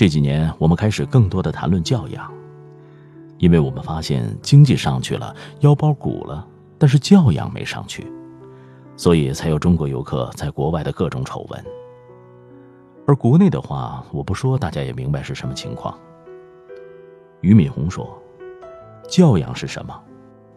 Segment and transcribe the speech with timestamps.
[0.00, 2.32] 这几年，我们开始更多的谈论教养，
[3.36, 6.48] 因为我们发现经济上去了，腰包鼓了，
[6.78, 8.10] 但是教养没上去，
[8.96, 11.64] 所以才有中国游客在国外的各种丑闻。
[13.06, 15.94] 而国内的话，我不说，大家也明白是什么情况。
[17.42, 18.18] 俞敏洪说
[19.06, 19.94] ：“教养是什么？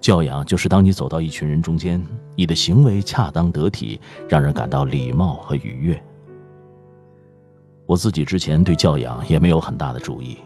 [0.00, 6.02] 教养就是当你走到一群人中间，你的行为恰当得体，让人感到礼貌和愉悦。”
[7.88, 10.36] 我自己之前对教养也没有很大的注意，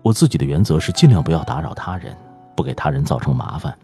[0.00, 2.16] 我自己的原则是尽量不要打扰他人，
[2.56, 3.76] 不给他人造成麻烦。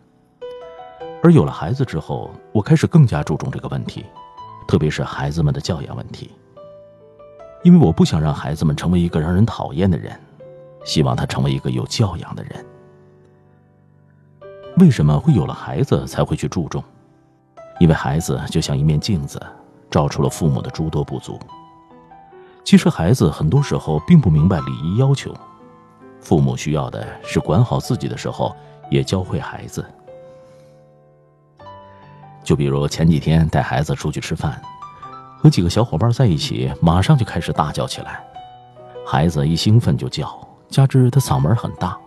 [1.22, 4.06] 而有了孩子之后，我开始更加注重这个问题，
[4.66, 6.30] 特别是孩子们的教养问题。
[7.62, 10.19] 因为我不想让孩子们成为一个让人讨厌的人，
[10.86, 12.64] 希望他成为一个有教养的人。
[14.78, 16.82] 为什么会有了孩子才会去注重？
[17.80, 19.38] 因为孩子就像一面镜子，
[19.91, 21.38] 照出了父母的诸多不足。
[22.64, 25.34] 其实孩子很多时候并不明白礼仪要求，
[26.18, 28.56] 父母需要的是管好自己的时候
[28.90, 29.84] 也教会孩子。
[32.42, 34.60] 就比如前几天带孩子出去吃饭，
[35.38, 38.24] 和几个小伙伴在一起，马上就开始大叫起来。
[39.06, 40.26] 孩子一兴奋就叫，
[40.69, 41.98] 加之他嗓门很大，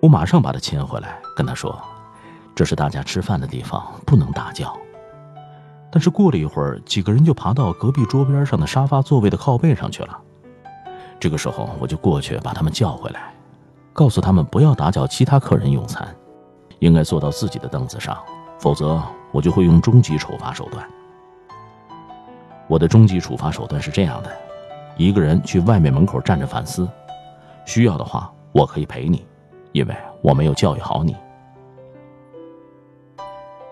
[0.00, 1.80] 我马上把他牵回来，跟他说
[2.56, 4.76] ：“这是大家吃饭的地方，不能大叫。”
[5.90, 10.18] 但是过了一会儿，几个人就爬到隔壁桌边上的沙发座位的靠背上去了。
[11.18, 13.32] 这个时候，我就过去把他们叫回来，
[13.92, 16.06] 告诉他们不要打搅其他客人用餐，
[16.78, 18.16] 应该坐到自己的凳子上，
[18.58, 20.86] 否则我就会用终极处罚手段。
[22.66, 24.30] 我的终极处罚手段是这样的：
[24.96, 26.86] 一个人去外面门口站着反思，
[27.64, 29.26] 需要的话我可以陪你，
[29.72, 31.16] 因为我没有教育好你。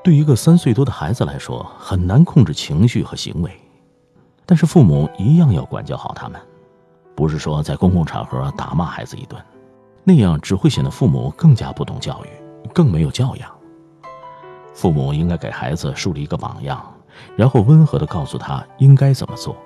[0.07, 3.51] 对一个三岁多的孩子来说，很难控制情绪和行为，
[4.47, 6.41] 但是父母一样要管教好他们，
[7.17, 9.45] 不是说在公共场合打骂孩子一顿，
[10.05, 12.29] 那样只会显得父母更加不懂教育，
[12.73, 13.51] 更没有教养。
[14.75, 16.81] 父母应该给孩子树立一个榜样，
[17.35, 19.57] 然后温和的告诉他应该怎么做。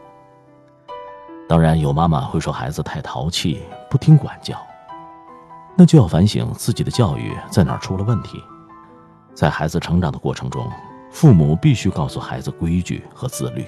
[1.46, 4.56] 当然，有妈妈会说孩子太淘气，不听管教，
[5.76, 8.42] 那就要反省自己的教育在哪出了问题。
[9.34, 10.70] 在孩子成长的过程中，
[11.10, 13.64] 父母必须告诉孩子规矩和自律。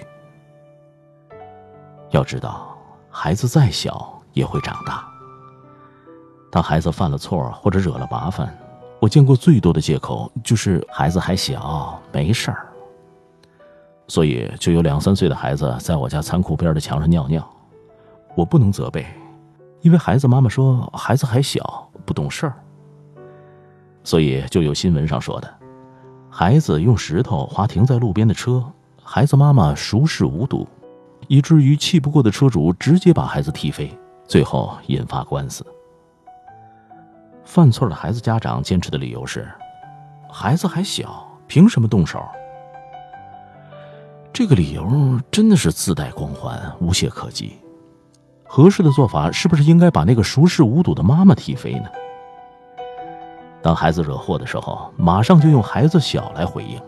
[2.11, 2.77] 要知道，
[3.11, 5.05] 孩子再小也会长大。
[6.51, 8.55] 当孩子犯了错或者惹了麻烦，
[9.01, 12.67] 我见过最多的借口就是孩子还小，没事儿。
[14.09, 17.49] 所以就有两三岁的孩子在我家仓库边的墙上尿尿，
[18.35, 19.07] 我不能责备，
[19.81, 22.55] 因为孩子妈妈说孩子还小，不懂事儿。
[24.05, 25.53] 所以就有新闻上说的。
[26.31, 28.65] 孩子用石头划停在路边的车，
[29.03, 30.67] 孩子妈妈熟视无睹，
[31.29, 33.91] 以至于气不过的车主直接把孩子踢飞，
[34.27, 35.65] 最后引发官司。
[37.45, 39.47] 犯错的孩子家长坚持的理由是，
[40.31, 42.23] 孩子还小，凭什么动手？
[44.33, 47.53] 这个理由真的是自带光环，无懈可击。
[48.45, 51.89] 合适的做法是不是应该把那个熟视无睹的妈妈踢飞呢？
[53.63, 56.81] 当孩子惹祸的时候，马上就用孩子小来回应，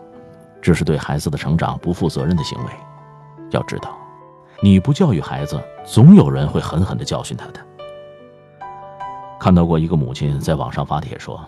[0.61, 2.71] 这是对孩子的成长不负责任的行为。
[3.51, 3.95] 要知道，
[4.61, 7.59] 你不教育孩子，总有人会狠狠地教训他的。
[9.39, 11.39] 看到过一个母亲在网上发帖说，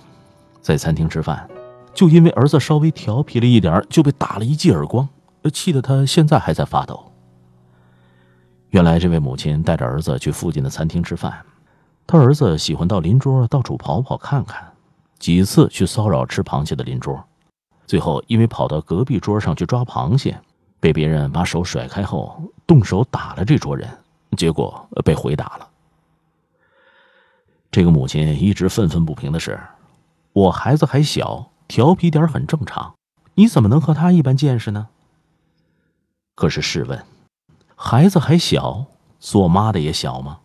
[0.61, 1.45] 在餐厅吃饭，
[1.93, 5.09] 就因为儿子稍微调皮了一点，就被打了一记耳光，
[5.51, 7.11] 气得他现在还在发抖。
[8.69, 11.33] 原来这位母亲带着儿子去附近的餐厅吃饭，
[12.05, 14.63] 他儿子喜欢到邻桌到处跑跑看看。
[15.19, 17.23] 几次去骚扰吃螃蟹的邻桌，
[17.85, 20.39] 最后因为跑到隔壁桌上去抓螃蟹，
[20.79, 23.89] 被别人把手甩开后，动手打了这桌人，
[24.37, 25.67] 结果被回打了。
[27.71, 29.59] 这个母亲一直愤愤不平的是
[30.33, 32.95] ：“我孩子还小，调皮点很正常，
[33.35, 34.87] 你怎么能和他一般见识呢？”
[36.35, 37.03] 可是试问，
[37.75, 38.85] 孩子还小，
[39.19, 40.39] 做妈的也小吗？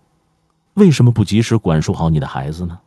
[0.75, 2.81] 为什么不及时管束好你的孩子呢？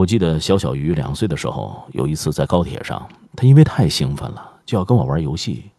[0.00, 3.06] 我记得小小鱼两岁的时候，有一次在高铁上，
[3.36, 5.70] 他因为太兴奋了，就要跟我玩游戏，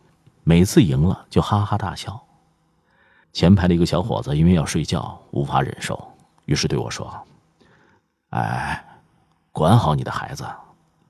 [0.44, 2.22] 每次赢了就哈哈大笑。
[3.34, 6.00] 前排的一个小伙子因为要睡觉，无法忍受，
[6.46, 7.12] 于是对我说
[8.30, 8.86] ：“哎，
[9.52, 10.46] 管好你的孩子，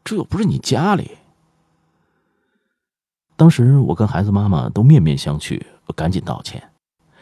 [0.05, 1.17] 这又不是你家里。”
[3.35, 6.63] 当时我跟孩子妈妈都面面相觑，我赶紧道歉，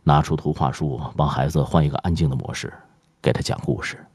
[0.04, 2.72] 拿出图画书帮孩子换一个安静的模式，
[3.20, 4.06] 给他讲故事。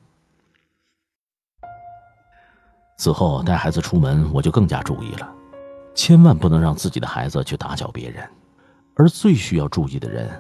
[2.96, 5.29] 此后带孩子出门，我就更加注意了，
[5.94, 8.29] 千万不能让自己的孩子去打搅别人，
[8.94, 10.31] 而最需要注意的人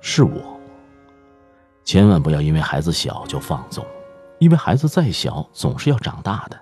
[0.00, 0.58] 是我。
[1.84, 3.84] 千万不要因为孩子小就放纵，
[4.38, 6.58] 因为孩子再小总是要长大的。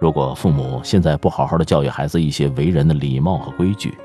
[0.00, 3.96] 如果父母现在不好好的教育孩子一些为人的礼貌和规矩，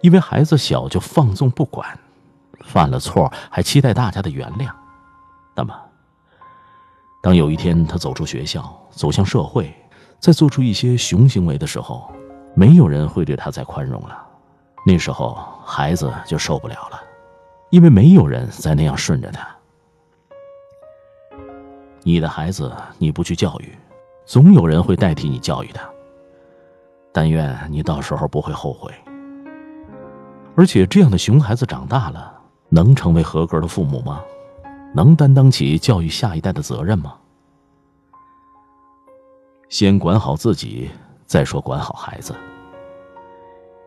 [0.00, 1.98] 因为孩子小就放纵不管，
[2.64, 4.70] 犯了错还期待大家的原谅，
[5.54, 5.74] 那么。
[7.24, 9.74] 当有一天他走出学校，走向社会，
[10.20, 12.12] 在做出一些熊行为的时候，
[12.54, 14.22] 没有人会对他再宽容了。
[14.84, 15.34] 那时候
[15.64, 17.02] 孩子就受不了了，
[17.70, 19.48] 因为没有人再那样顺着他。
[22.02, 23.72] 你的孩子你不去教育，
[24.26, 25.88] 总有人会代替你教育他。
[27.10, 28.92] 但愿你到时候不会后悔。
[30.54, 32.34] 而且这样的熊孩子长大了，
[32.68, 34.22] 能成为合格的父母吗？
[34.96, 37.14] 能担当起教育下一代的责任吗？
[39.68, 40.88] 先管好自己，
[41.26, 42.32] 再说管好孩子。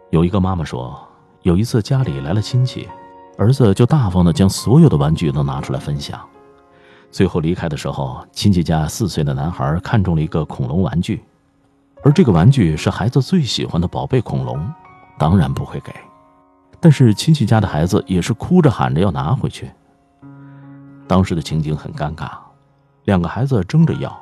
[0.10, 1.00] 有一个妈妈说，
[1.44, 2.90] 有一次家里来了亲戚，
[3.38, 6.20] 儿子就大方的将所有的玩具都拿出来分享。
[7.10, 11.24] 最后离开的时候，亲戚家四岁的男孩看中了一个恐龙玩具，
[12.04, 14.70] 而这个玩具是孩子最喜欢的宝贝恐龙，
[15.18, 15.96] 当然不会给。
[16.82, 19.72] 但是亲戚家的孩子也是哭着喊着要拿回去。
[21.08, 22.32] 当时的情景很尴尬，
[23.06, 24.16] 两个孩子争着要。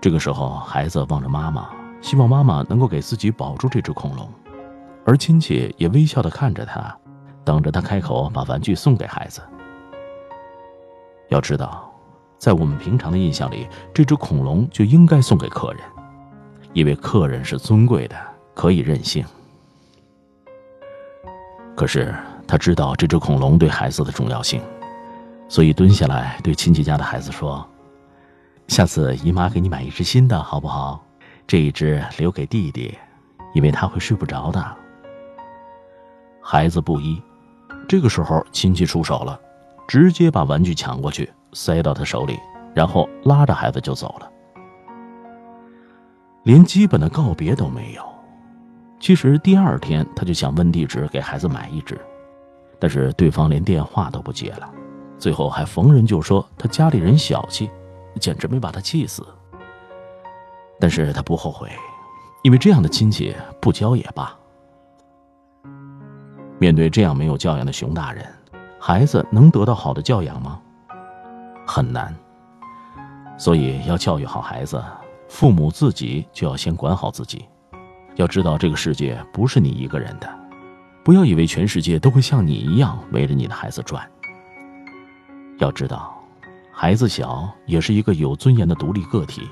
[0.00, 1.68] 这个时候，孩子望着妈妈，
[2.00, 4.28] 希望妈妈能够给自己保住这只恐龙，
[5.04, 6.96] 而亲戚也微笑的看着他，
[7.44, 9.40] 等着他开口把玩具送给孩子。
[11.28, 11.88] 要知道，
[12.38, 15.82] 在我们平常的印象里，这只恐龙就应该送给客人，
[16.72, 18.16] 因为客人是尊贵的，
[18.54, 19.24] 可以任性。
[21.76, 22.12] 可是
[22.46, 24.60] 他知道这只恐龙对孩子的重要性。
[25.48, 27.66] 所以蹲下来对亲戚家的孩子说
[28.68, 31.02] ：“下次姨妈给你买一只新的，好不好？
[31.46, 32.96] 这一只留给弟弟，
[33.54, 34.76] 因为他会睡不着的。”
[36.42, 37.20] 孩子不依，
[37.88, 39.40] 这个时候亲戚出手了，
[39.86, 42.38] 直接把玩具抢过去塞到他手里，
[42.74, 44.30] 然后拉着孩子就走了，
[46.42, 48.02] 连基本的告别都没有。
[49.00, 51.98] 其实第二天他就想问地址给孩子买一只，
[52.78, 54.70] 但是对方连电话都不接了。
[55.18, 57.68] 最后还逢人就说他家里人小气，
[58.20, 59.26] 简直没把他气死。
[60.80, 61.68] 但是他不后悔，
[62.42, 64.32] 因为这样的亲戚不交也罢。
[66.60, 68.24] 面对这样没有教养的熊大人，
[68.80, 70.60] 孩子能得到好的教养吗？
[71.66, 72.14] 很难。
[73.36, 74.82] 所以要教育好孩子，
[75.28, 77.44] 父母自己就要先管好自己。
[78.16, 80.28] 要知道这个世界不是你一个人的，
[81.04, 84.08] 不要以为全世界都会像你一样围着你的孩子转。
[85.58, 86.16] 要知道，
[86.72, 89.48] 孩子小也是一个有尊严的独立个体，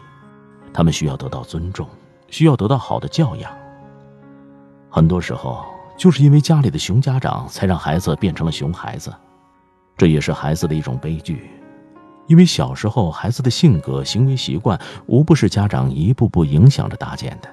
[0.73, 1.89] 他们需要得到尊重，
[2.29, 3.53] 需要得到好的教养。
[4.89, 9.13] 很多时候，就是因为家里的熊家长，才让孩子变成了熊孩子，
[9.97, 11.51] 这也是孩子的一种悲剧。
[12.29, 17.49] 因为小时候孩子的性格、行为习惯，无不是家长一步步影响着搭建的。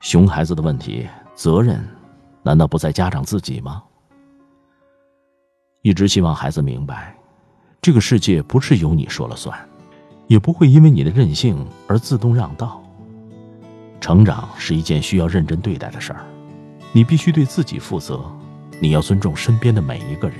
[0.00, 1.82] 熊孩子的问题，责任
[2.42, 3.82] 难道不在家长自己吗？
[5.82, 7.14] 一直希望孩子明白，
[7.80, 9.56] 这个世界不是由你说了算，
[10.26, 12.82] 也不会因为你的任性而自动让道。
[14.00, 16.26] 成长是一件需要认真对待的事儿，
[16.92, 18.20] 你必须对自己负责，
[18.80, 20.38] 你要尊重身边的每一个人。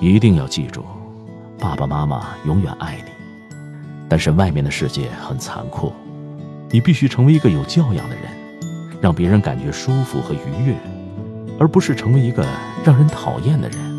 [0.00, 0.84] 一定要记住，
[1.58, 3.10] 爸爸妈妈永远爱你，
[4.08, 5.92] 但是外面的世界很残酷，
[6.70, 8.24] 你必须成为一个有教养的人，
[9.00, 10.76] 让别人感觉舒服和愉悦。
[11.56, 12.44] 而不是成为一个
[12.84, 13.93] 让人讨厌的人。